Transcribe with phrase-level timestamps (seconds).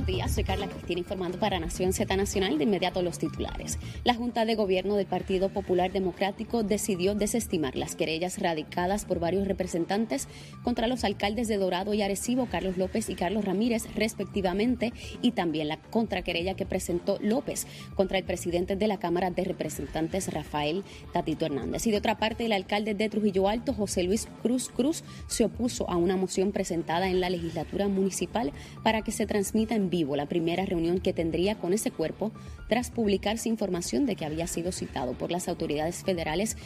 [0.00, 2.56] Buenos días, soy Carla Cristina informando para Nación Z Nacional.
[2.56, 3.78] De inmediato los titulares.
[4.02, 9.46] La Junta de Gobierno del Partido Popular Democrático decidió desestimar las querellas radicadas por varios
[9.46, 10.26] representantes
[10.62, 15.68] contra los alcaldes de Dorado y Arecibo, Carlos López y Carlos Ramírez, respectivamente, y también
[15.68, 21.44] la contraquerella que presentó López contra el presidente de la Cámara de Representantes, Rafael Tatito
[21.44, 21.86] Hernández.
[21.86, 25.90] Y de otra parte, el alcalde de Trujillo Alto, José Luis Cruz Cruz, se opuso
[25.90, 30.26] a una moción presentada en la legislatura municipal para que se transmita en vivo la
[30.26, 32.32] primera reunión que tendría con ese cuerpo
[32.68, 36.56] tras publicarse información de que había sido citado por las autoridades federales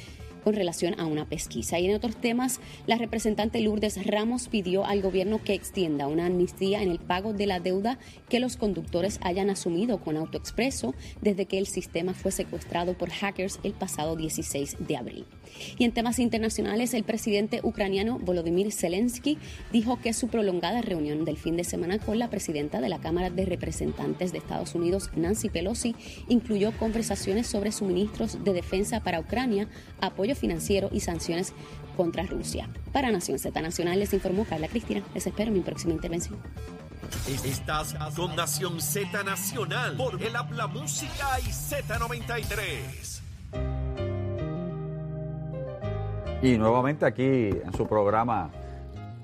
[0.45, 1.81] con relación a una pesquisa.
[1.81, 6.83] Y en otros temas, la representante Lourdes Ramos pidió al gobierno que extienda una amnistía
[6.83, 11.59] en el pago de la deuda que los conductores hayan asumido con AutoExpreso desde que
[11.59, 15.25] el sistema fue secuestrado por hackers el pasado 16 de abril.
[15.79, 19.39] Y en temas internacionales, el presidente ucraniano Volodymyr Zelensky
[19.73, 23.31] dijo que su prolongada reunión del fin de semana con la presidenta de la Cámara
[23.31, 25.95] de Representantes de Estados Unidos, Nancy Pelosi,
[26.29, 29.69] incluyó conversaciones sobre suministros de defensa para Ucrania,
[30.01, 31.53] apoyo financiero y sanciones
[31.97, 32.69] contra Rusia.
[32.93, 35.03] Para Nación Z Nacional les informó Carla Cristina.
[35.15, 36.39] Les espero mi próxima intervención.
[37.45, 43.14] Estás con Nación Z Nacional por el Habla Música y Z93.
[46.45, 48.51] Y nuevamente aquí en su programa,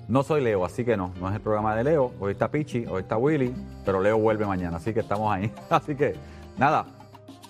[0.07, 2.11] no soy Leo, así que no, no es el programa de Leo.
[2.19, 3.53] Hoy está Pichi, hoy está Willy,
[3.85, 5.53] pero Leo vuelve mañana, así que estamos ahí.
[5.69, 6.15] Así que
[6.57, 6.87] nada,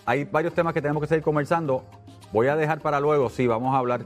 [0.06, 1.86] hay varios temas que tenemos que seguir conversando.
[2.34, 4.02] Voy a dejar para luego, sí, vamos a hablar,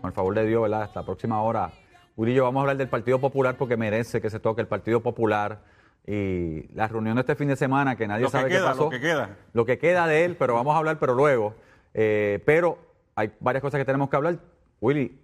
[0.00, 0.82] con el favor de Dios, ¿verdad?
[0.82, 1.70] Hasta la próxima hora.
[2.16, 5.60] Yo vamos a hablar del Partido Popular porque merece que se toque el Partido Popular
[6.08, 8.66] y la reunión de este fin de semana que nadie Lo que sabe queda, qué
[8.66, 8.84] pasó.
[8.86, 9.30] lo que queda.
[9.52, 11.54] Lo que queda de él, pero vamos a hablar, pero luego.
[11.94, 12.78] Eh, pero
[13.14, 14.38] hay varias cosas que tenemos que hablar.
[14.80, 15.20] Willy,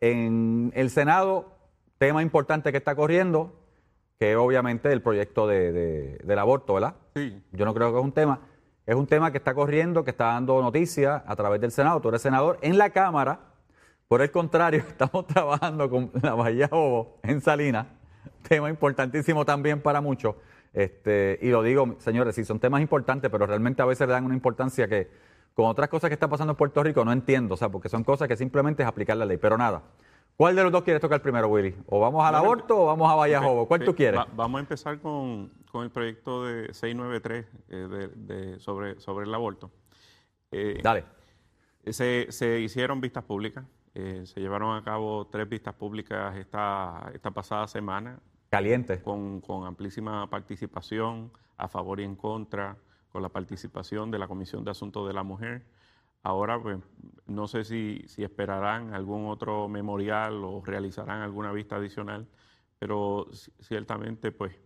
[0.00, 1.56] en el Senado,
[1.98, 3.60] tema importante que está corriendo,
[4.18, 6.94] que es obviamente el proyecto de- de- del aborto, ¿verdad?
[7.14, 7.42] Sí.
[7.52, 8.40] Yo no creo que es un tema.
[8.86, 12.00] Es un tema que está corriendo, que está dando noticias a través del Senado.
[12.00, 13.40] Tú eres senador en la Cámara.
[14.08, 17.86] Por el contrario, estamos trabajando con la Bahía Bobo en Salinas.
[18.46, 20.34] Tema importantísimo también para muchos.
[20.74, 24.24] Este, y lo digo, señores, sí, son temas importantes, pero realmente a veces le dan
[24.24, 25.08] una importancia que
[25.54, 27.54] con otras cosas que están pasando en Puerto Rico no entiendo.
[27.54, 29.36] O sea, porque son cosas que simplemente es aplicar la ley.
[29.38, 29.82] Pero nada.
[30.36, 31.76] ¿Cuál de los dos quieres tocar primero, Willy?
[31.86, 33.68] ¿O vamos al aborto o vamos a Bobo?
[33.68, 34.18] ¿Cuál tú quieres?
[34.18, 39.26] va- vamos a empezar con, con el proyecto de 693 eh, de, de- sobre, sobre
[39.26, 39.70] el aborto.
[40.50, 41.04] Eh, Dale.
[41.86, 47.30] Se, se hicieron vistas públicas, eh, se llevaron a cabo tres vistas públicas esta, esta
[47.30, 48.18] pasada semana
[48.50, 49.00] Caliente.
[49.02, 52.76] con, con amplísima participación a favor y en contra,
[53.14, 55.62] con la participación de la Comisión de Asuntos de la Mujer.
[56.24, 56.78] Ahora, pues,
[57.28, 62.26] no sé si, si esperarán algún otro memorial o realizarán alguna vista adicional,
[62.80, 64.56] pero ci- ciertamente, pues,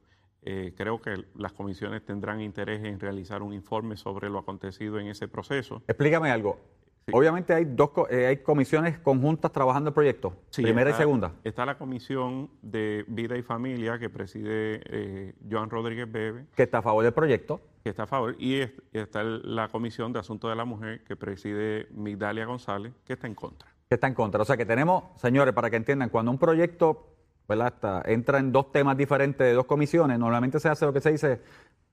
[0.41, 5.09] eh, creo que las comisiones tendrán interés en realizar un informe sobre lo acontecido en
[5.09, 5.83] ese proceso.
[5.87, 6.59] Explícame algo.
[7.05, 7.13] Sí.
[7.15, 11.33] Obviamente hay dos eh, hay comisiones conjuntas trabajando el proyecto, Sí, primera está- y segunda.
[11.45, 16.79] Está la Comisión de Vida y Familia que preside eh, Joan Rodríguez Bebe, que está
[16.79, 17.61] a favor del proyecto.
[17.88, 21.03] Que está a favor, y es- y está la Comisión de Asuntos de la Mujer
[21.04, 23.66] que preside Migdalia González, que está en contra.
[23.88, 24.43] que está en contra.
[24.43, 27.15] O sea que tenemos, señores, para que entiendan, cuando un proyecto
[27.49, 27.69] ¿verdad?
[27.75, 31.10] Está- entra en dos temas diferentes de dos comisiones, normalmente se hace lo que se
[31.12, 31.41] dice,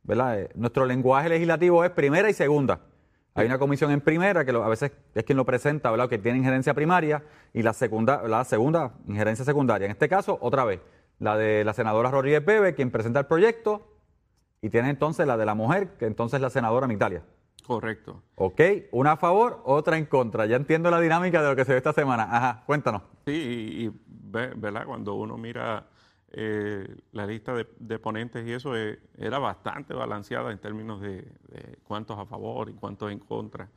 [0.04, 0.42] ¿verdad?
[0.42, 2.82] Eh, nuestro lenguaje legislativo es primera y segunda.
[3.36, 6.10] Hay una comisión en primera que lo- a veces es quien lo presenta, ¿verdad?
[6.10, 7.24] Que tiene injerencia primaria
[7.54, 9.86] y la segunda, la segunda, injerencia secundaria.
[9.86, 10.82] En este caso, otra vez,
[11.20, 13.95] la de la senadora Rodríguez Bebe, quien presenta el proyecto,
[14.66, 17.22] y tiene entonces la de la mujer, que entonces es la senadora Migdalia.
[17.68, 18.24] Correcto.
[18.36, 20.46] Ok, una a favor, otra en contra.
[20.46, 22.24] Ya entiendo la dinámica de lo que se ve esta semana.
[22.24, 23.02] Ajá, cuéntanos.
[23.26, 24.86] Sí, y, y ve- ¿verdad?
[24.86, 25.88] Cuando uno mira
[26.32, 31.22] eh, la lista de, de ponentes y eso, eh, era bastante balanceada en términos de,
[31.22, 33.70] de cuántos a favor y cuántos en contra.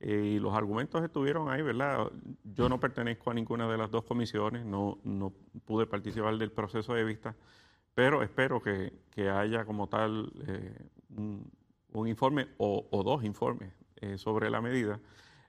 [0.00, 2.06] Eh, y los argumentos estuvieron ahí, ¿verdad?
[2.44, 5.32] Yo no pertenezco a ninguna de las dos comisiones, no, no
[5.64, 7.34] pude participar del proceso de vista,
[7.96, 8.92] pero espero que,
[9.30, 10.78] haya como tal eh,
[11.16, 13.72] un, informe o, dos informes
[14.02, 15.00] eh, sobre la medida.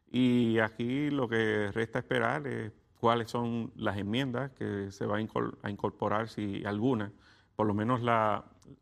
[0.09, 2.71] Y aquí lo que resta esperar es
[3.01, 7.11] cuáles son las enmiendas que se va a incor- a incorporar, si alguna,
[7.57, 7.99] por lo menos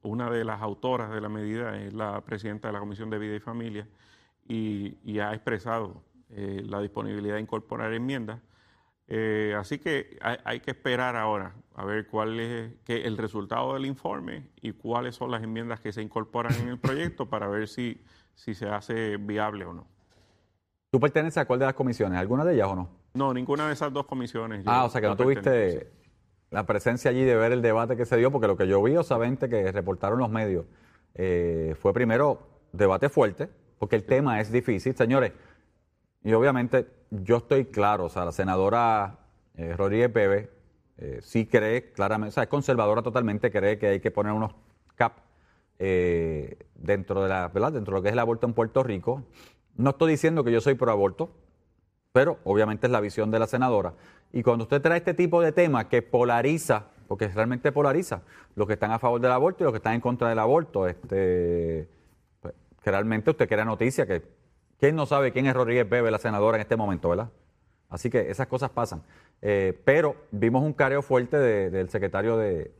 [0.03, 3.35] una de las autoras de la medida es la presidenta de la Comisión de Vida
[3.35, 3.87] y Familia
[4.47, 8.39] y, ha expresado eh, la disponibilidad de incorporar enmiendas.
[9.07, 14.49] Eh, así que hay, que esperar ahora a ver cuál es el resultado del informe
[14.61, 18.01] y cuáles son las enmiendas que se incorporan en el proyecto para ver si,
[18.33, 19.87] si se hace viable o no.
[20.89, 22.17] ¿Tú perteneces a cuál de las comisiones?
[22.17, 22.89] ¿Alguna de ellas o no?
[23.13, 24.63] No, ninguna de esas dos comisiones.
[24.65, 25.91] Ah, o sea que no tuviste
[26.51, 28.95] la presencia allí de ver el debate que se dio, porque lo que yo vi,
[28.95, 30.65] obviamente, que reportaron los medios,
[31.13, 32.39] eh, fue primero
[32.71, 34.95] debate fuerte, porque el tema es difícil.
[34.95, 35.33] Señores,
[36.23, 36.87] y obviamente
[37.23, 39.19] yo estoy claro, o sea, la senadora
[39.55, 40.49] eh, Rodríguez Bebe
[40.97, 44.53] eh, sí cree claramente, o sea, es conservadora totalmente, cree que hay que poner unos
[44.95, 45.13] cap
[45.79, 47.73] eh, dentro de la, ¿verdad?
[47.73, 49.23] Dentro de lo que es el aborto en Puerto Rico.
[49.75, 51.31] No estoy diciendo que yo soy pro aborto,
[52.13, 53.93] pero obviamente es la visión de la senadora.
[54.31, 58.21] Y cuando usted trae este tipo de temas que polariza, porque realmente polariza,
[58.55, 60.87] los que están a favor del aborto y los que están en contra del aborto,
[60.87, 61.89] este,
[62.41, 62.53] pues,
[62.83, 64.23] realmente usted quiere noticia que
[64.79, 67.29] quién no sabe quién es Rodríguez Bebe, la senadora en este momento, ¿verdad?
[67.89, 69.03] Así que esas cosas pasan.
[69.41, 72.73] Eh, pero vimos un careo fuerte del secretario de,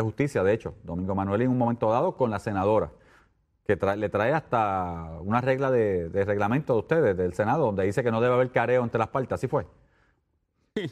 [0.00, 2.90] Justicia, de hecho, Domingo Manuel, en un momento dado con la senadora,
[3.64, 8.10] que le trae hasta una regla de, reglamento de ustedes, del Senado, donde dice que
[8.10, 9.32] no debe haber careo entre las partes.
[9.32, 9.66] ¿Así fue?
[10.74, 10.88] Sí,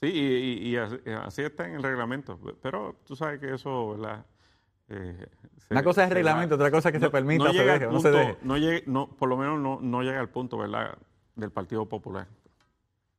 [0.00, 2.38] sí y, así, está en el reglamento.
[2.60, 4.26] Pero tú sabes que eso, ¿verdad?
[4.88, 5.26] Eh,
[5.70, 8.00] una cosa es el reglamento, otra cosa es que se permita, no se deje, no
[8.00, 8.38] se deje.
[8.42, 10.98] No llegue, no, por lo menos no, no llega al punto, ¿verdad?,
[11.34, 12.26] del Partido Popular.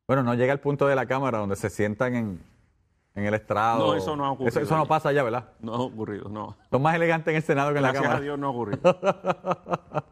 [0.07, 2.43] Bueno, no llega al punto de la Cámara donde se sientan en,
[3.15, 3.87] en el estrado.
[3.87, 4.61] No, eso no ha ocurrido.
[4.61, 5.49] Eso, no pasa allá, ¿verdad?
[5.61, 6.57] No ha ocurrido, no.
[6.69, 8.19] Son más elegantes en el Senado que en la Cámara.
[8.19, 8.99] Gracias a Dios no ha ocurrido.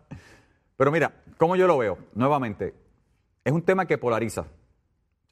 [0.78, 2.74] Pero mira, como yo lo veo, nuevamente,
[3.44, 4.46] es un tema que polariza.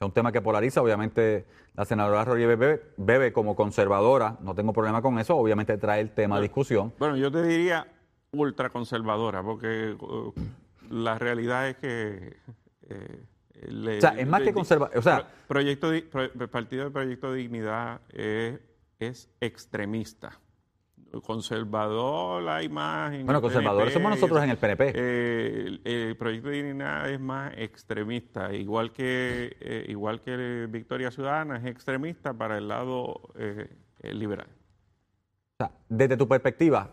[0.02, 1.44] Es un tema que polariza, obviamente
[1.74, 6.14] la senadora Rodríguez Bebe, Bebe, como conservadora, no tengo problema con eso, obviamente trae el
[6.14, 6.94] tema a discusión.
[6.98, 7.86] Bueno, yo te diría
[8.32, 10.32] ultraconservadora, porque uh,
[10.88, 12.34] la realidad es que...
[12.88, 14.98] Eh, o sea, es más que conservadora.
[14.98, 16.08] O sea, proyecto, el
[16.50, 20.40] Partido del Proyecto de Dignidad es extremista
[21.22, 23.24] conservador la imagen.
[23.24, 24.92] Bueno, conservadores somos nosotros en el PNP.
[24.94, 31.56] Eh, el, proyecto de dignidad es más extremista, igual que eh, igual que Victoria Ciudadana
[31.56, 33.68] es extremista para el lado eh,
[34.02, 34.48] liberal.
[35.58, 36.90] O sea, desde tu perspectiva,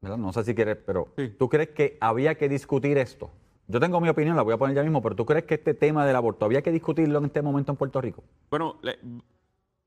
[0.00, 3.30] no sé si quieres, pero ¿tú crees que había que discutir esto?
[3.68, 5.74] Yo tengo mi opinión, la voy a poner ya mismo, pero ¿tú crees que este
[5.74, 8.22] tema del aborto había que discutirlo en este momento en Puerto Rico?
[8.48, 8.78] Bueno,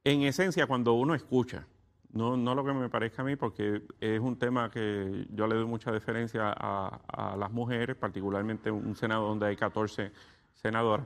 [0.03, 1.65] en esencia, cuando uno escucha
[2.11, 5.55] no, no lo que me parezca a mí, porque es un tema que yo le
[5.55, 10.11] doy mucha deferencia a, las mujeres, particularmente un Senado donde hay 14
[10.53, 11.05] senadoras.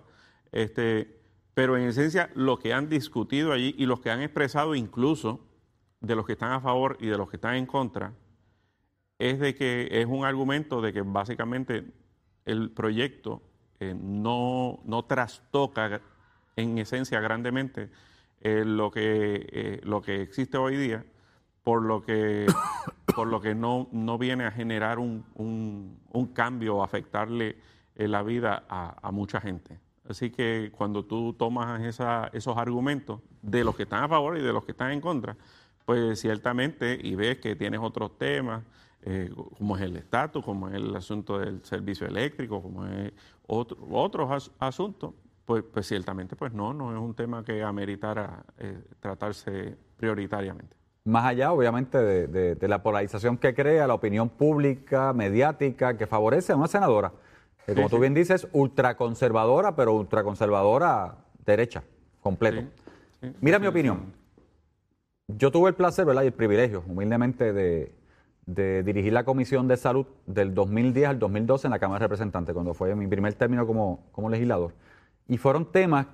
[0.51, 1.19] Este,
[1.53, 5.41] pero en esencia, lo que han discutido allí y los que han expresado incluso
[5.99, 8.13] de los que están a favor y de los que están en contra,
[9.19, 11.85] es de que es un argumento de que básicamente
[12.45, 13.41] el proyecto
[13.79, 16.01] eh, no, no trastoca
[16.55, 17.89] en esencia grandemente
[18.45, 21.05] eh, lo, que, eh, lo que existe hoy día,
[21.63, 22.45] por lo que,
[23.15, 27.55] por lo que no, no viene a generar un, un, cambio o afectarle
[27.95, 29.79] eh, la vida a, mucha gente.
[30.09, 34.41] Así que cuando tú tomas esa, esos argumentos de los que están a favor y
[34.41, 35.37] de los que están en contra,
[35.85, 38.61] pues ciertamente, y ves que tienes otros temas,
[39.57, 43.13] como es el estatus, como es el asunto del servicio eléctrico, como es
[43.47, 45.13] otro, otros asuntos,
[45.45, 50.75] pues, pues, ciertamente, pues no, no es un tema que ameritara eh, tratarse prioritariamente.
[51.05, 56.55] Más allá, obviamente, de, la polarización que crea la opinión pública, mediática, que favorece a
[56.55, 57.11] una senadora,
[57.65, 61.83] que como tú bien dices, ultraconservadora, pero ultraconservadora derecha,
[62.21, 62.69] completo.
[63.41, 64.13] Mira mi opinión.
[65.27, 66.23] Yo tuve el placer, ¿verdad?
[66.23, 67.93] Y el privilegio, humildemente, de,
[68.45, 72.73] dirigir la Comisión de Salud del 2010 al 2012 en la Cámara de Representantes, cuando
[72.73, 74.73] fue mi primer término como, como legislador.
[75.27, 76.07] Y fueron temas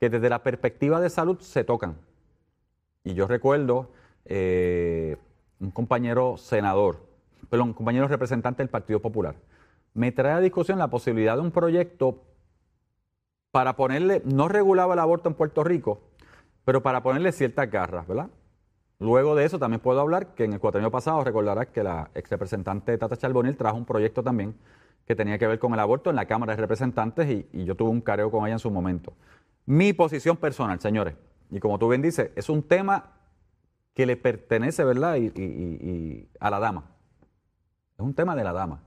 [0.00, 1.96] que desde la perspectiva de salud se tocan.
[3.04, 3.90] Y yo recuerdo
[4.24, 5.16] eh,
[5.60, 7.06] un compañero senador,
[7.50, 9.36] perdón, un compañero representante del Partido Popular,
[9.92, 12.22] me trae a discusión la posibilidad de un proyecto
[13.50, 16.00] para ponerle, no regulaba el aborto en Puerto Rico,
[16.64, 18.28] pero para ponerle ciertas garras, ¿verdad?
[18.98, 22.30] Luego de eso también puedo hablar que en el cuatro pasado recordarás que la ex
[22.30, 24.54] representante Tata Charbonil trajo un proyecto también
[25.06, 27.90] que tenía que ver con el aborto en la Cámara de Representantes y, yo tuve
[27.90, 29.12] un careo con ella en su momento.
[29.66, 31.14] Mi posición personal, señores,
[31.50, 33.12] y como tú bien dices, es un tema
[33.94, 35.16] que le pertenece, ¿verdad?
[35.16, 36.90] Y, a la dama.
[37.96, 38.82] Es un tema de la dama.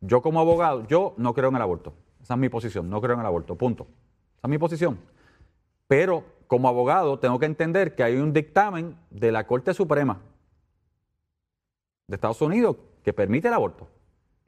[0.00, 1.94] Yo como abogado, yo no creo en el aborto.
[2.22, 3.86] Esa es mi posición, no creo en el aborto, punto.
[4.36, 4.98] Esa es mi posición.
[5.86, 10.20] Pero como abogado tengo que entender que hay un dictamen de la Corte Suprema
[12.06, 13.88] de Estados Unidos que permite el aborto.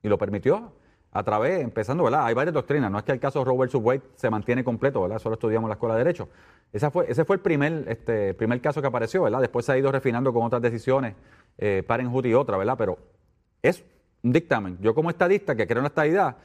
[0.02, 0.72] Y lo permitió
[1.14, 2.24] a través, empezando, ¿verdad?
[2.24, 5.18] Hay varias doctrinas, no es que el caso Robert Subway se mantiene completo, ¿verdad?
[5.18, 6.28] Solo estudiamos en la Escuela de Derecho.
[6.72, 9.40] Ese fue el primer, este, primer caso que apareció, ¿verdad?
[9.40, 11.14] Después se ha ido refinando con otras decisiones,
[11.58, 12.76] eh, Parenthood y otra, ¿verdad?
[12.78, 12.98] Pero
[13.60, 13.84] es
[14.22, 14.78] un dictamen.
[14.80, 16.36] Yo como estadista que creo en la estadidad,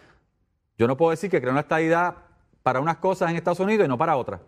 [0.78, 2.16] yo no puedo decir que creo en la estadidad
[2.62, 4.42] para unas cosas en Estados Unidos y no para otras.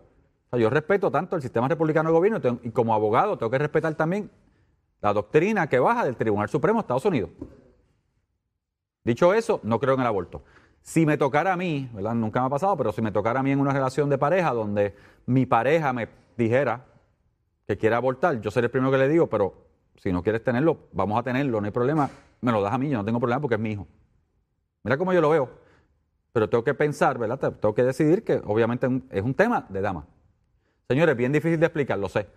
[0.52, 4.30] Yo respeto tanto el sistema republicano de gobierno y como abogado tengo que respetar también
[5.00, 7.30] la doctrina que baja del Tribunal Supremo de Estados Unidos.
[9.10, 10.44] Dicho eso, no creo en el aborto.
[10.82, 12.14] Si me tocara a mí, ¿verdad?
[12.14, 14.52] Nunca me ha pasado, pero si me tocara a mí en una relación de pareja
[14.52, 14.94] donde
[15.26, 16.86] mi pareja me dijera
[17.66, 20.78] que quiere abortar, yo seré el primero que le digo, pero si no quieres tenerlo,
[20.92, 22.08] vamos a tenerlo, no hay problema,
[22.40, 23.88] me lo das a mí, yo no tengo problema porque es mi hijo.
[24.84, 25.50] Mira cómo yo lo veo.
[26.32, 27.52] Pero tengo que pensar, ¿verdad?
[27.54, 30.06] Tengo que decidir que obviamente es un tema de dama.
[30.86, 32.28] Señores, bien difícil de explicar, lo sé.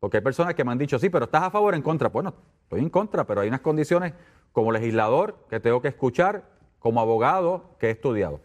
[0.00, 2.10] Porque hay personas que me han dicho, sí, pero ¿estás a favor o en contra?
[2.10, 2.34] Bueno,
[2.64, 4.12] estoy en contra, pero hay unas condiciones
[4.54, 6.44] como legislador que tengo que escuchar,
[6.78, 8.40] como abogado que he estudiado.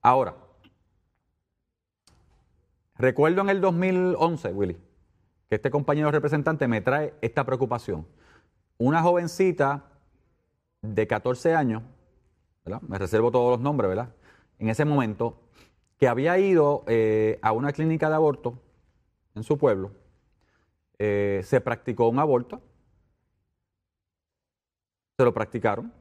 [0.00, 0.36] Ahora,
[2.96, 4.78] recuerdo en el 2011, Willy,
[5.48, 8.06] que este compañero representante me trae esta preocupación.
[8.78, 9.86] Una jovencita
[10.82, 11.82] de 14 años,
[12.86, 14.14] me reservo todos los nombres, ¿verdad?
[14.60, 15.40] En ese momento,
[15.98, 18.54] que había ido eh, a una clínica de aborto
[19.34, 19.90] en su pueblo,
[21.00, 22.62] eh, se practicó un aborto
[25.20, 25.92] se lo practicaron,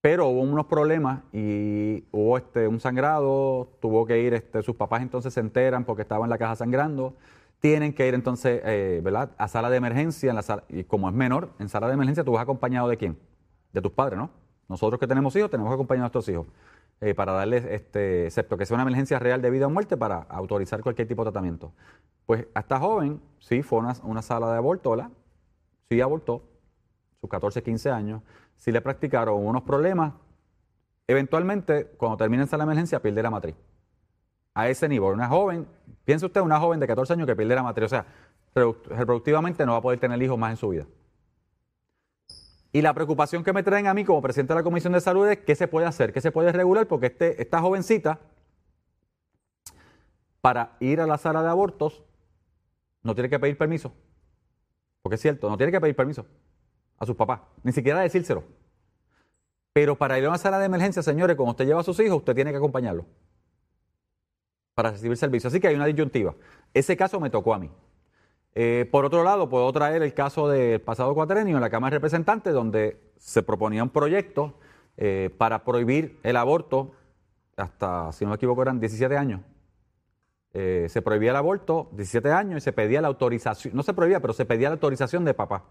[0.00, 5.02] pero hubo unos problemas y hubo este, un sangrado, tuvo que ir, este, sus papás
[5.02, 7.14] entonces se enteran porque estaba en la caja sangrando,
[7.60, 9.32] tienen que ir entonces eh, ¿verdad?
[9.36, 10.34] a sala de emergencia,
[10.70, 13.18] y como es menor, en sala de emergencia tú vas acompañado de quién?
[13.74, 14.30] De tus padres, ¿no?
[14.66, 16.46] Nosotros que tenemos hijos tenemos que acompañar a nuestros hijos
[17.02, 20.20] eh, para darles, este, excepto que sea una emergencia real de vida o muerte, para
[20.30, 21.72] autorizar cualquier tipo de tratamiento.
[22.24, 25.10] Pues a esta joven, sí, fue una, una sala de aborto, ¿verdad?
[25.90, 26.53] Sí abortó,
[27.24, 28.22] sus 14, 15 años,
[28.54, 30.12] si le practicaron unos problemas,
[31.06, 33.54] eventualmente, cuando termine la emergencia, pierde la matriz.
[34.52, 35.66] A ese nivel, una joven,
[36.04, 38.06] piense usted, una joven de 14 años que pierde la matriz, o sea,
[38.54, 40.86] reproductivamente no va a poder tener hijos más en su vida.
[42.72, 45.26] Y la preocupación que me traen a mí como presidente de la Comisión de Salud
[45.26, 48.20] es qué se puede hacer, qué se puede regular, porque este, esta jovencita,
[50.42, 52.04] para ir a la sala de abortos,
[53.02, 53.94] no tiene que pedir permiso.
[55.00, 56.26] Porque es cierto, no tiene que pedir permiso
[56.98, 58.44] a sus papás, ni siquiera decírselo.
[59.72, 62.18] Pero para ir a una sala de emergencia, señores, cuando usted lleva a sus hijos,
[62.18, 63.06] usted tiene que acompañarlo
[64.74, 65.48] para recibir servicio.
[65.48, 66.34] Así que hay una disyuntiva.
[66.72, 67.70] Ese caso me tocó a mí.
[68.54, 71.98] Eh, por otro lado, puedo traer el caso del pasado cuatrenio en la Cámara de
[71.98, 74.54] Representantes, donde se proponía un proyecto
[74.96, 76.92] eh, para prohibir el aborto
[77.56, 79.40] hasta, si no me equivoco, eran 17 años.
[80.52, 84.20] Eh, se prohibía el aborto 17 años y se pedía la autorización, no se prohibía,
[84.20, 85.64] pero se pedía la autorización de papá.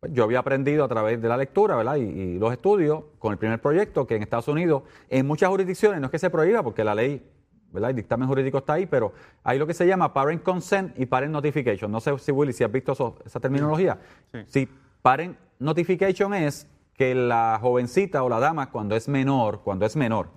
[0.00, 1.96] Pues, yo había aprendido a través de la lectura ¿verdad?
[1.96, 6.06] Y, los estudios con el primer proyecto que en Estados Unidos, en muchas jurisdicciones, no
[6.06, 7.26] es que se prohíba porque la ley,
[7.72, 7.90] ¿verdad?
[7.90, 9.12] el dictamen jurídico está ahí, pero
[9.42, 11.90] hay lo que se llama parent consent y parent notification.
[11.90, 13.98] No sé si Willy, si has visto esa terminología.
[14.46, 14.68] Si
[15.02, 20.28] parent notification es que la jovencita o la dama cuando es menor, cuando es menor,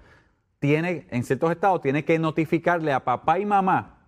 [0.60, 4.08] tiene, en ciertos estados, tiene que notificarle a papá y mamá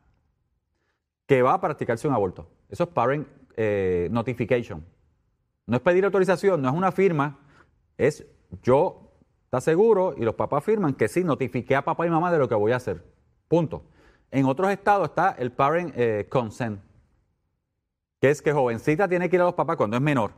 [1.26, 2.50] que va a practicarse un aborto.
[2.70, 4.86] Eso es parent eh, notification.
[5.72, 7.40] No es pedir autorización, no es una firma,
[7.98, 8.26] es
[8.62, 9.14] yo,
[9.46, 12.50] está seguro, y los papás firman que sí, notifiqué a papá y mamá de lo
[12.50, 13.02] que voy a hacer.
[13.48, 13.86] Punto.
[14.32, 16.82] En otros estados está el parent eh, consent,
[18.20, 20.34] que es que jovencita tiene que ir a los papás cuando es menor.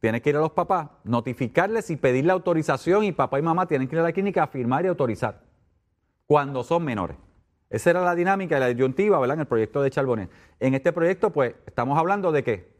[0.00, 3.88] Tiene que ir a los papás, notificarles y pedirle autorización y papá y mamá tienen
[3.88, 5.44] que ir a la clínica a firmar y autorizar
[6.26, 7.16] cuando son menores.
[7.70, 9.36] Esa era la dinámica y la disyuntiva, ¿verdad?
[9.36, 10.30] En el proyecto de Charbonnet.
[10.60, 12.73] En este proyecto, pues, estamos hablando de qué?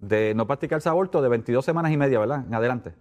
[0.00, 2.44] De no practicarse aborto de 22 semanas y media, ¿verdad?
[2.46, 2.94] En adelante.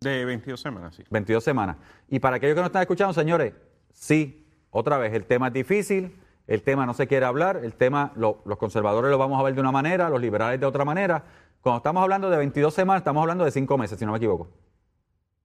[0.00, 1.04] De 22 semanas, sí.
[1.10, 1.76] 22 semanas.
[2.08, 3.52] Y para aquellos que no están escuchando, señores,
[3.92, 6.16] sí, otra vez, el tema es difícil,
[6.46, 9.60] el tema no se quiere hablar, el tema los conservadores lo vamos a ver de
[9.60, 11.24] una manera, los liberales de otra manera.
[11.60, 14.48] Cuando estamos hablando de 22 semanas, estamos hablando de 5 meses, si no me equivoco.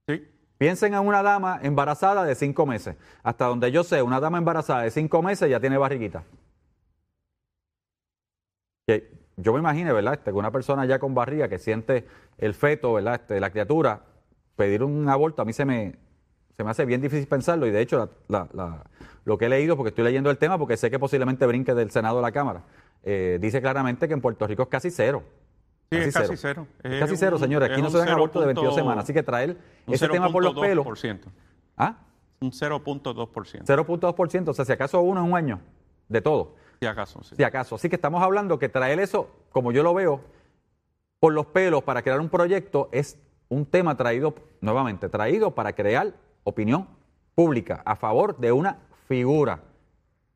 [0.06, 0.28] Sí.
[0.56, 2.96] Piensen en una dama embarazada de 5 meses.
[3.24, 6.22] Hasta donde yo sé, una dama embarazada de 5 meses ya tiene barriguita
[9.36, 10.14] yo me imagino, ¿verdad?
[10.14, 12.06] Este, que una persona ya con barriga que siente
[12.38, 13.14] el feto, ¿verdad?
[13.16, 14.02] Este, la criatura,
[14.56, 15.96] pedir un aborto, a mí se me,
[16.56, 18.10] se me hace bien difícil pensarlo y de hecho
[19.24, 21.90] lo que he leído, porque estoy leyendo el tema, porque sé que posiblemente brinque del
[21.90, 22.62] Senado a la Cámara,
[23.02, 25.22] eh, dice claramente que en Puerto Rico es casi cero.
[25.90, 26.66] Sí, es casi cero.
[26.82, 27.70] Es casi cero, señores.
[27.70, 29.04] Aquí no se dan abortos de 22 semanas.
[29.04, 30.86] Así que traer ese tema por los pelos.
[31.76, 31.98] ¿Ah?
[32.40, 33.64] Un 0.2%.
[33.64, 34.48] 0.2%.
[34.48, 35.60] O sea, si acaso uno en un año.
[36.08, 36.56] de todo.
[36.80, 37.36] Si acaso, sí.
[37.36, 37.74] Si acaso.
[37.76, 40.20] Así que estamos hablando que traer eso, como yo lo veo,
[41.20, 46.14] por los pelos para crear un proyecto es un tema traído, nuevamente, traído para crear
[46.44, 46.88] opinión
[47.34, 48.78] pública a favor de una
[49.08, 49.60] figura.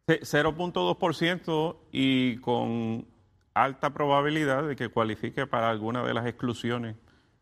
[0.06, 3.06] Ce- 0.2% y con
[3.54, 6.96] alta probabilidad de que cualifique para alguna de las exclusiones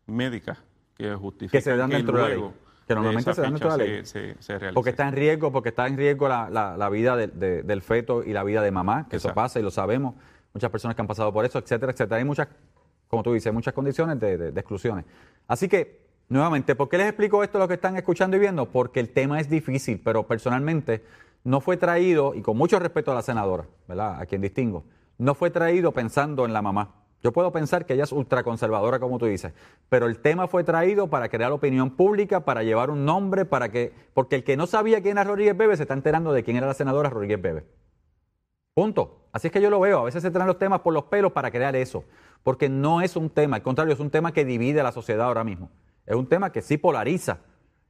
[0.05, 0.57] médicas
[0.95, 2.53] que justifican Que se dan dentro de la ley, luego
[2.87, 4.05] que normalmente se dan dentro de la ley.
[4.05, 4.73] Se, se, se.
[4.73, 7.81] Porque está en riesgo, porque está en riesgo la, la- la vida de- de- del
[7.81, 10.15] feto y la vida de mamá, que eso pasa y lo sabemos.
[10.53, 12.17] Muchas personas que han pasado por eso, etcétera, etcétera.
[12.17, 12.47] Hay muchas,
[13.09, 15.05] como tú dices, muchas condiciones de, de- de exclusiones.
[15.47, 18.65] Así que, nuevamente, ¿por qué les explico esto a los que están escuchando y viendo?
[18.69, 21.03] Porque el tema es difícil, pero personalmente
[21.43, 24.19] no fue traído, y con mucho respeto a la senadora, ¿verdad?
[24.21, 24.83] A quien distingo,
[25.17, 26.93] no fue traído pensando en la mamá.
[27.23, 29.53] Yo puedo pensar que ella es ultraconservadora, como tú dices,
[29.89, 33.91] pero el tema fue traído para crear opinión pública, para llevar un nombre, para que,
[34.13, 36.67] porque el que no sabía quién era Rodríguez Bebe se está enterando de quién era
[36.67, 37.65] la senadora Rodríguez Bebe.
[38.73, 39.23] Punto.
[39.31, 39.99] Así es que yo lo veo.
[39.99, 42.03] A veces se traen los temas por los pelos para crear eso,
[42.43, 45.27] porque no es un tema, al contrario, es un tema que divide a la sociedad
[45.27, 45.71] ahora mismo.
[46.05, 47.39] Es un tema que sí polariza,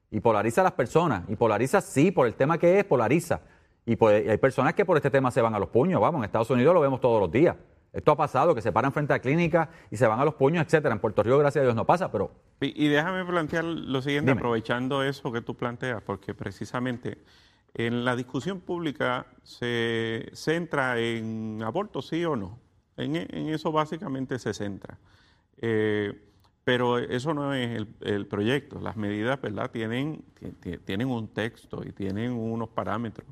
[0.09, 3.41] y polariza a las personas, y polariza sí por el tema que es, polariza.
[3.85, 6.19] Y, pues, y hay personas que por este tema se van a los puños, vamos,
[6.19, 7.55] en Estados Unidos lo vemos todos los días.
[7.93, 10.63] Esto ha pasado, que se paran frente a clínicas y se van a los puños,
[10.65, 10.93] etcétera.
[10.93, 14.31] En Puerto Rico, gracias a Dios, no pasa, pero Y, y déjame plantear lo siguiente,
[14.31, 14.39] Dime.
[14.39, 17.17] aprovechando eso que tú planteas, porque precisamente
[17.73, 22.59] en la discusión pública se centra en aborto sí o no.
[22.97, 24.97] En, en eso básicamente se centra.
[25.57, 26.23] Eh,
[26.63, 28.79] pero eso no es el, el proyecto.
[28.81, 29.71] Las medidas, ¿verdad?
[29.71, 33.27] Tienen, ti- ti- tienen un texto y tienen unos parámetros.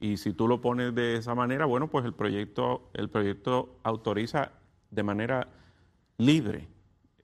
[0.00, 4.52] Y si tú lo pones de esa manera, bueno, pues el proyecto, el proyecto autoriza
[4.90, 5.48] de manera
[6.18, 6.68] libre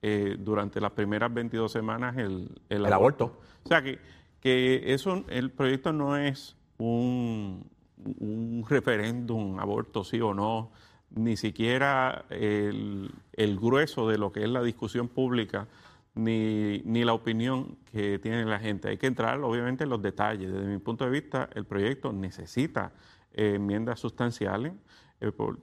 [0.02, 3.40] eh, durante las primeras 22 semanas el, El aborto.
[3.64, 3.98] O sea que,
[4.40, 7.70] que eso, el proyecto no es un,
[8.18, 10.72] un referéndum, aborto sí o no,
[11.10, 15.68] ni siquiera el, el grueso de lo que es la discusión pública,
[16.14, 18.88] ni, ni la opinión que tiene la gente.
[18.88, 20.52] Hay que entrar, obviamente, en los detalles.
[20.52, 22.92] Desde mi punto de vista, el proyecto necesita
[23.32, 24.72] eh, enmiendas sustanciales
[25.20, 25.58] eh, por,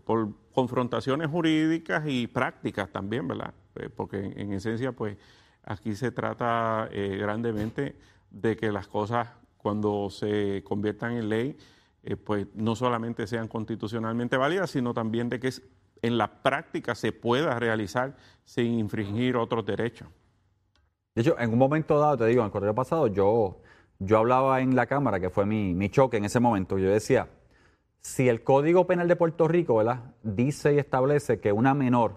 [0.52, 3.54] confrontaciones jurídicas y prácticas también, ¿verdad?
[3.76, 5.18] Eh, porque en, en esencia, pues,
[5.64, 7.96] aquí se trata grandemente
[8.32, 11.58] de que las cosas, cuando se conviertan en ley,
[12.26, 15.54] pues no solamente sean constitucionalmente válidas, sino también de que
[16.02, 20.08] en la práctica se pueda realizar sin infringir otros derechos.
[21.16, 23.62] De hecho, en un momento dado, te digo, en el correo pasado, yo,
[24.00, 27.28] yo hablaba en la Cámara, que fue mi, mi choque en ese momento, yo decía,
[28.00, 32.16] si el Código Penal de Puerto Rico, ¿verdad?, dice y establece que una menor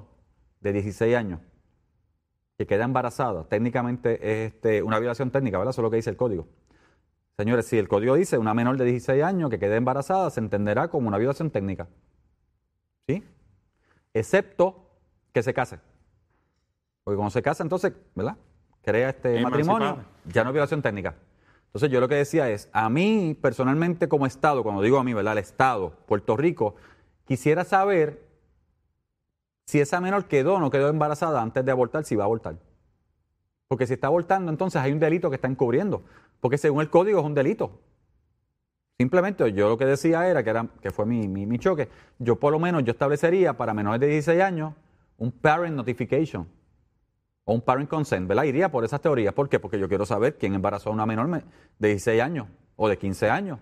[0.60, 1.40] de 16 años
[2.56, 5.70] que queda embarazada, técnicamente es este, una violación técnica, ¿verdad?
[5.72, 6.46] Eso es lo que dice el código.
[7.36, 10.88] Señores, si el código dice una menor de 16 años que quede embarazada, se entenderá
[10.88, 11.88] como una violación técnica.
[13.08, 13.24] ¿Sí?
[14.14, 14.88] Excepto
[15.32, 15.80] que se case.
[17.02, 18.36] Porque cuando se casa, entonces, ¿verdad?
[18.84, 21.14] Crea este matrimonio, ya no es violación técnica.
[21.66, 25.14] Entonces yo lo que decía es, a mí personalmente como Estado, cuando digo a mí,
[25.14, 25.32] ¿verdad?
[25.32, 26.76] El Estado, Puerto Rico,
[27.24, 28.22] quisiera saber
[29.66, 32.56] si esa menor quedó o no quedó embarazada antes de abortar, si va a abortar.
[33.66, 36.04] Porque si está abortando, entonces hay un delito que está encubriendo.
[36.40, 37.80] Porque según el código es un delito.
[38.98, 42.38] Simplemente yo lo que decía era, que, era, que fue mi, mi, mi choque, yo
[42.38, 44.74] por lo menos yo establecería para menores de 16 años
[45.18, 46.46] un parent notification
[47.44, 48.44] o un parent consent, ¿verdad?
[48.44, 49.34] Iría por esas teorías.
[49.34, 49.58] ¿Por qué?
[49.60, 51.44] Porque yo quiero saber quién embarazó a una menor me-
[51.78, 53.58] de 16 años o de 15 años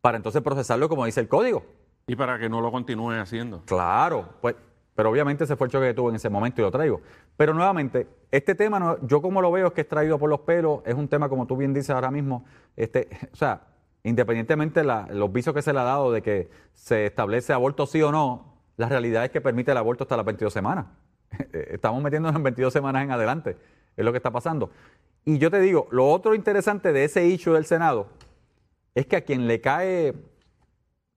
[0.00, 1.64] para entonces procesarlo como dice el código.
[2.06, 3.62] Y para que no lo continúe haciendo.
[3.66, 4.54] Claro, pues,
[4.94, 7.00] pero obviamente ese fue el choque que tuve en ese momento y lo traigo.
[7.36, 10.40] Pero nuevamente, este tema, no- yo como lo veo es que es traído por los
[10.40, 12.44] pelos, es un tema como tú bien dices ahora mismo,
[12.76, 13.62] este, o sea,
[14.04, 18.00] independientemente de los visos que se le ha dado de que se establece aborto sí
[18.02, 20.86] o no, la realidad es que permite el aborto hasta las 22 semanas.
[21.52, 23.56] Estamos metiéndonos en 22 semanas en adelante,
[23.96, 24.70] es lo que está pasando.
[25.24, 28.06] Y yo te digo, lo otro interesante de ese issue del Senado
[28.94, 30.14] es que a quien le cae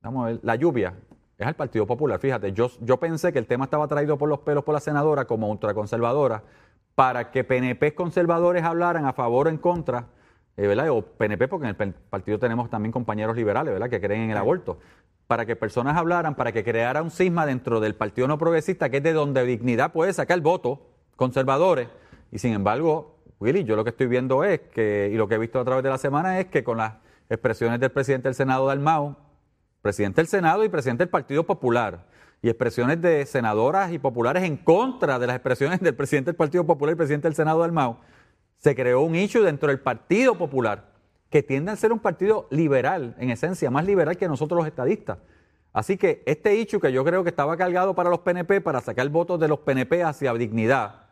[0.02, 0.94] vamos a ver, la lluvia
[1.38, 2.20] es al Partido Popular.
[2.20, 5.26] Fíjate, yo, yo pensé que el tema estaba traído por los pelos por la senadora
[5.26, 6.44] como ultraconservadora
[6.96, 10.08] para que PNP conservadores hablaran a favor o en contra,
[10.58, 10.90] eh, ¿verdad?
[10.90, 13.90] O PNP, porque en el partido tenemos también compañeros liberales, ¿verdad?
[13.90, 14.78] Que creen en el aborto.
[15.32, 18.98] Para que personas hablaran, para que creara un cisma dentro del Partido No Progresista, que
[18.98, 21.88] es de donde Dignidad puede sacar el voto, conservadores.
[22.34, 25.38] Y sin embargo, Willy, yo lo que estoy viendo es que, y lo que he
[25.38, 26.96] visto a través de la semana es que con las
[27.30, 29.16] expresiones del presidente del Senado Dalmau,
[29.82, 32.08] presidente del Senado y presidente del Partido Popular,
[32.42, 36.66] y expresiones de senadoras y populares en contra de las expresiones del presidente del Partido
[36.66, 37.96] Popular y presidente del Senado del MAU,
[38.58, 40.91] se creó un issue dentro del Partido Popular
[41.32, 45.18] que tiende a ser un partido liberal, en esencia, más liberal que nosotros los estadistas.
[45.74, 49.08] Así que este hecho que yo creo que estaba cargado para los PNP, para sacar
[49.10, 51.06] votos de los PNP hacia dignidad,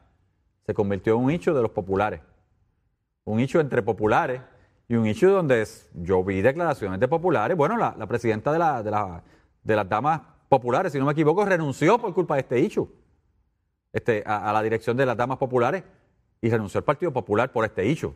[0.66, 2.20] se convirtió en un hecho de los populares.
[3.24, 4.42] Un hecho entre populares
[4.90, 7.56] y un hecho donde yo vi declaraciones de populares.
[7.56, 9.24] Bueno, la, presidenta de, la, de, la,
[9.64, 12.90] de, las damas populares, si no me equivoco, renunció por culpa de este hecho
[13.94, 15.84] este, a, la dirección de las damas populares
[16.42, 18.14] y renunció al Partido Popular por este hecho.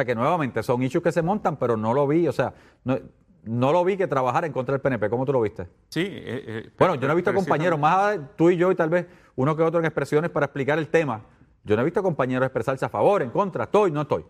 [0.00, 2.98] Sea que nuevamente son hechos que se montan, pero no lo vi, o sea, no,
[3.44, 5.10] no lo vi que trabajar en contra del PNP.
[5.10, 5.66] ¿Cómo tú lo viste?
[5.90, 6.00] Sí.
[6.00, 9.06] Eh, eh, bueno, yo no he visto compañeros, más tú y yo y tal vez
[9.36, 11.20] uno que otro en expresiones para explicar el tema.
[11.64, 14.24] Yo no he visto compañeros expresarse a favor, en contra, estoy, no estoy.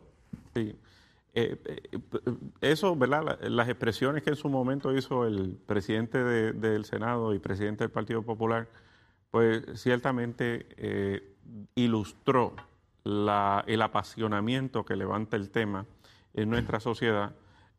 [0.55, 0.77] Sí.
[1.35, 1.57] Eh,
[2.61, 3.39] eso, ¿verdad?
[3.43, 8.23] Las expresiones que en su momento hizo el presidente del Senado y presidente del Partido
[8.23, 8.67] Popular,
[9.31, 11.31] pues ciertamente
[11.77, 12.57] ilustró
[13.05, 15.87] el apasionamiento que levanta el tema
[16.35, 17.35] en nuestra sociedad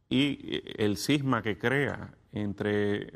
[0.09, 3.11] y eh, el cisma que crea entre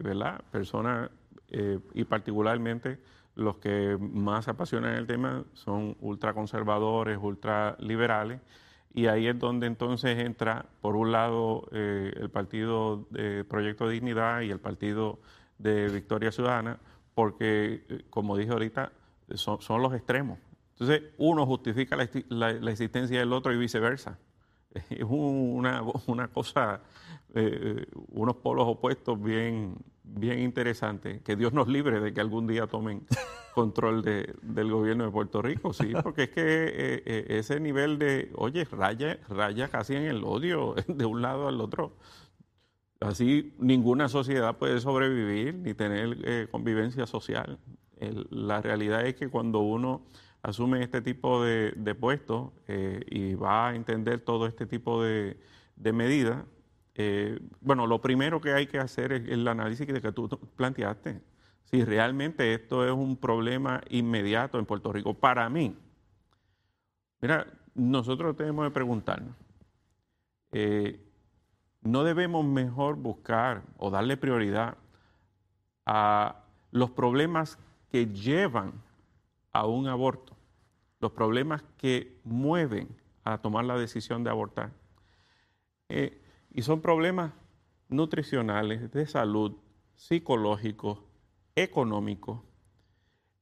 [0.52, 1.10] personas
[1.50, 3.00] eh, y particularmente
[3.36, 8.40] los que más apasionan el tema son ultraconservadores, ultraliberales,
[8.94, 14.40] y ahí es donde entonces entra, por un lado, eh, el partido de Proyecto Dignidad
[14.40, 15.20] y el partido
[15.58, 16.80] de Victoria Ciudadana,
[17.14, 18.94] porque, como dije ahorita,
[19.34, 20.40] son, los extremos.
[20.78, 21.98] Entonces, uno justifica
[22.30, 24.20] la existencia del otro y viceversa
[24.90, 26.82] es una, una cosa,
[27.34, 31.22] eh, unos polos opuestos bien, bien interesantes.
[31.22, 33.06] Que Dios nos libre de que algún día tomen
[33.56, 37.98] control de, del gobierno de Puerto Rico, sí, porque es que eh, eh, ese nivel
[37.98, 41.94] de, oye, raya, raya casi en el odio de un lado al otro.
[43.02, 47.60] Así ninguna sociedad puede sobrevivir ni tener convivencia social.
[48.32, 50.02] la realidad es que cuando uno
[50.46, 55.38] asume este tipo de, puestos eh, y va a entender todo este tipo de,
[55.76, 56.46] medidas,
[56.94, 61.20] eh, bueno, lo primero que hay que hacer es el análisis que tú planteaste.
[61.64, 65.76] Si realmente esto es un problema inmediato en Puerto Rico, para mí,
[67.22, 69.36] mira, nosotros tenemos que preguntarnos,
[70.52, 71.00] eh,
[71.82, 74.78] ¿no debemos mejor buscar o darle prioridad
[75.88, 77.58] a los problemas
[77.90, 78.74] que llevan
[79.60, 80.36] a un aborto?
[81.00, 82.88] los problemas que mueven
[83.24, 84.72] a tomar la decisión de abortar.
[85.90, 86.20] Eh,
[86.52, 87.32] y son problemas
[87.90, 89.56] nutricionales, de salud,
[89.94, 91.00] psicológicos,
[91.56, 92.40] económicos,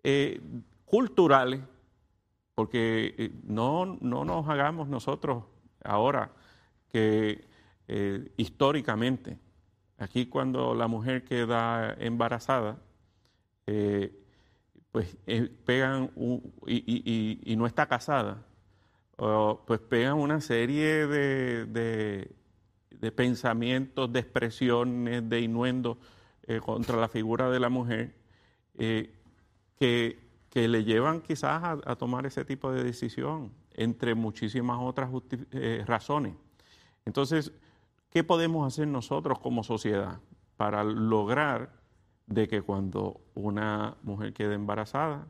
[0.03, 0.41] eh,
[0.85, 1.61] culturales,
[2.55, 5.45] porque eh, no, no, nos hagamos nosotros
[5.83, 6.31] ahora
[6.91, 7.51] que
[8.37, 9.37] históricamente,
[9.97, 12.77] aquí cuando la mujer queda embarazada,
[14.93, 16.11] pues eh, pegan
[16.67, 18.45] y, no está casada,
[19.17, 22.31] pues pegan una serie de,
[23.15, 25.97] pensamientos, de expresiones, de innuendos
[26.43, 28.13] eh, contra la figura de la mujer
[28.77, 29.15] eh,
[29.79, 30.21] que,
[30.53, 35.09] le llevan quizás a, tomar ese tipo de decisión, entre muchísimas otras
[35.87, 36.35] razones.
[37.03, 37.51] Entonces,
[38.11, 40.19] ¿qué podemos hacer nosotros como sociedad
[40.55, 41.82] para lograr
[42.27, 45.27] de que cuando una mujer quede embarazada,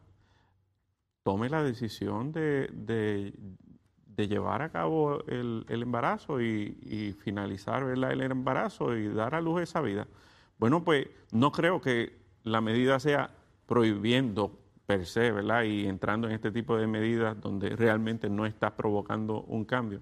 [1.23, 9.07] tome la decisión de, de, llevar a cabo el, embarazo y, finalizar el embarazo y
[9.07, 10.07] dar a luz esa vida.
[10.57, 13.31] Bueno, pues no creo que la medida sea
[13.65, 15.63] prohibiendo per se, ¿verdad?
[15.63, 19.99] Y entrando en este tipo de medidas donde realmente no está provocando un cambio.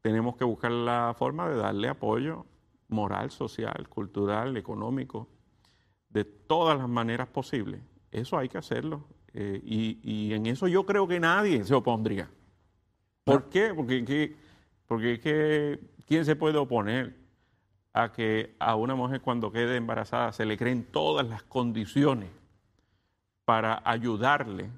[0.00, 2.46] Tenemos que buscar la forma de darle apoyo
[2.88, 5.28] moral, social, cultural, económico
[6.12, 7.80] de todas las maneras posibles.
[8.10, 9.04] Eso hay que hacerlo.
[9.34, 12.28] Eh, y, en eso yo creo que nadie se opondría.
[13.24, 13.72] ¿Por qué?
[13.74, 14.36] Porque,
[14.86, 17.16] porque que, ¿quién se puede oponer
[17.94, 22.30] a que a una mujer cuando quede embarazada se le creen todas las condiciones
[23.44, 24.70] para ayudarle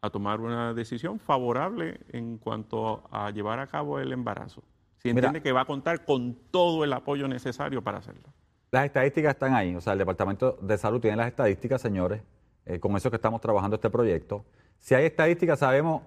[0.00, 4.62] a tomar una decisión favorable en cuanto a llevar a cabo el embarazo?
[4.98, 8.28] Si entiende que va a contar con todo el apoyo necesario para hacerlo.
[8.70, 12.20] Las estadísticas están ahí, o sea, el Departamento de Salud tiene las estadísticas, señores,
[12.66, 14.44] eh, con eso que estamos trabajando este proyecto.
[14.80, 16.02] Si hay estadísticas, sabemos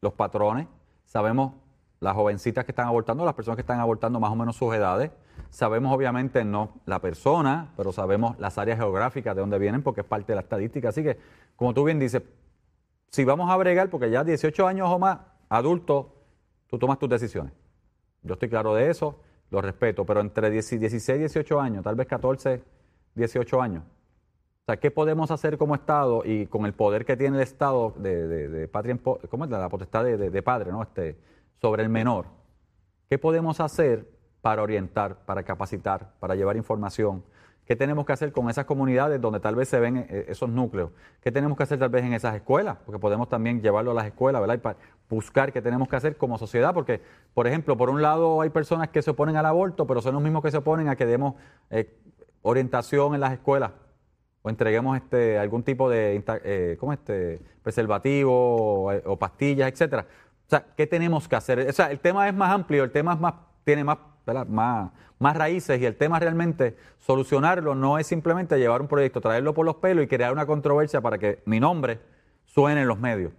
[0.00, 0.66] los patrones,
[1.04, 1.52] sabemos
[2.00, 5.10] las jovencitas que están abortando, las personas que están abortando más o menos sus edades,
[5.50, 10.06] sabemos obviamente no la persona, pero sabemos las áreas geográficas de dónde vienen porque es
[10.06, 10.88] parte de la estadística.
[10.88, 11.18] Así que,
[11.54, 12.22] como tú bien dices,
[13.10, 15.18] si vamos a bregar, porque ya 18 años o más,
[15.50, 16.14] adulto,
[16.66, 17.52] tú tomas tus decisiones.
[18.22, 22.06] Yo estoy claro de eso lo respeto, pero entre 16 y 18 años, tal vez
[22.06, 22.62] 14,
[23.14, 23.82] 18 años.
[23.82, 27.92] O sea, ¿qué podemos hacer como Estado y con el poder que tiene el Estado
[27.96, 29.50] de, de, patria, ¿cómo es?
[29.50, 30.82] La potestad de, padre, ¿no?
[30.82, 31.16] Este,
[31.60, 32.26] sobre el menor.
[33.08, 34.06] ¿Qué podemos hacer
[34.40, 37.24] para orientar, para capacitar, para llevar información?
[37.70, 40.90] ¿Qué tenemos que hacer con esas comunidades donde tal vez se ven eh, esos núcleos?
[41.20, 42.78] ¿Qué tenemos que hacer tal vez en esas escuelas?
[42.84, 44.56] Porque podemos también llevarlo a las escuelas, ¿verdad?
[44.56, 44.76] Y para
[45.08, 47.00] buscar qué tenemos que hacer como sociedad, porque,
[47.32, 50.20] por ejemplo, por un lado hay personas que se oponen al aborto, pero son los
[50.20, 51.36] mismos que se oponen a que demos
[51.70, 51.96] eh,
[52.42, 53.70] orientación en las escuelas
[54.42, 60.06] o entreguemos este algún tipo de eh, ¿cómo este preservativo o, pastillas, etcétera.
[60.44, 61.60] O sea, ¿qué tenemos que hacer?
[61.68, 63.98] O sea, el tema es más amplio, el tema es más tiene más
[64.48, 69.54] más, más raíces y el tema realmente solucionarlo no es simplemente llevar un proyecto, traerlo
[69.54, 72.00] por los pelos y crear una controversia para que mi nombre
[72.44, 73.32] suene en los medios.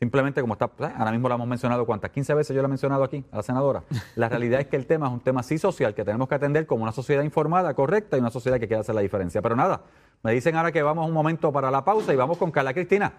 [0.00, 2.10] Simplemente como está, ahora mismo lo hemos mencionado, ¿cuántas?
[2.10, 3.84] 15 veces yo lo he mencionado aquí a la senadora.
[4.16, 6.66] La realidad es que el tema es un tema sí social que tenemos que atender
[6.66, 9.40] como una sociedad informada, correcta y una sociedad que quiere hacer la diferencia.
[9.40, 9.82] Pero nada,
[10.22, 13.12] me dicen ahora que vamos un momento para la pausa y vamos con Carla Cristina.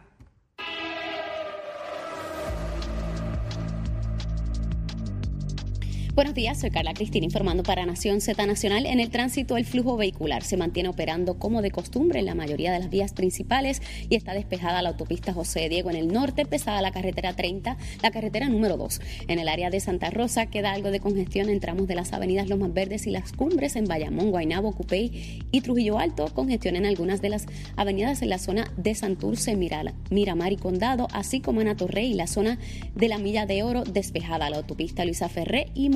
[6.15, 8.85] Buenos días, soy Carla Cristina informando para Nación Z Nacional.
[8.85, 12.71] En el tránsito, el flujo vehicular se mantiene operando como de costumbre en la mayoría
[12.71, 16.81] de las vías principales y está despejada la autopista José Diego en el norte, pesada
[16.81, 19.01] la carretera 30, la carretera número 2.
[19.27, 22.47] En el área de Santa Rosa queda algo de congestión en tramos de las avenidas
[22.47, 27.21] Lomas Verdes y Las Cumbres en Bayamón, Guaynabo, Cupey y Trujillo Alto, congestión en algunas
[27.21, 32.11] de las avenidas en la zona de Santurce, Miramar y Condado, así como en Atorrey
[32.11, 32.57] y la zona
[32.95, 35.89] de la Milla de Oro despejada la autopista Luisa Ferré y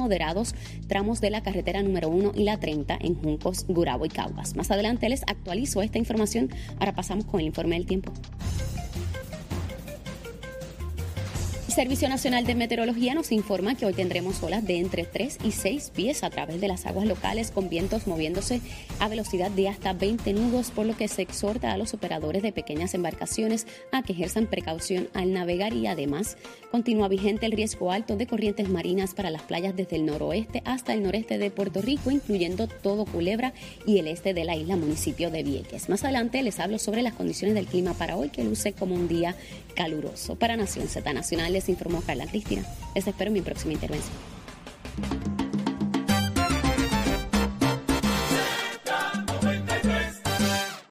[0.88, 4.56] tramos de la carretera número 1 y la 30 en Juncos, Gurabo y Caguas.
[4.56, 6.50] Más adelante les actualizo esta información.
[6.80, 8.12] Ahora pasamos con el informe del tiempo.
[11.80, 15.94] Servicio Nacional de Meteorología nos informa que hoy tendremos olas de entre 3 y 6
[15.96, 18.60] pies a través de las aguas locales con vientos moviéndose
[19.00, 22.52] a velocidad de hasta 20 nudos, por lo que se exhorta a los operadores de
[22.52, 26.36] pequeñas embarcaciones a que ejerzan precaución al navegar y además
[26.70, 30.94] continúa vigente el riesgo alto de corrientes marinas para las playas desde el noroeste hasta
[30.94, 33.54] el noreste de Puerto Rico, incluyendo todo Culebra
[33.86, 35.88] y el este de la isla municipio de Vieques.
[35.88, 39.08] Más adelante les hablo sobre las condiciones del clima para hoy que luce como un
[39.08, 39.34] día
[39.76, 40.36] caluroso.
[40.36, 42.64] Para Nación Z Nacional les informó Carla Cristina.
[42.96, 44.14] Les espero en mi próxima intervención.